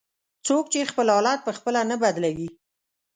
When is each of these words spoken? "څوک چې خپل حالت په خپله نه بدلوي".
"څوک 0.47 0.65
چې 0.71 0.89
خپل 0.91 1.07
حالت 1.15 1.39
په 1.43 1.51
خپله 1.57 1.81
نه 1.91 1.95
بدلوي". 2.03 2.49